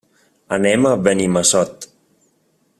[0.57, 1.89] Anem a Benimassot.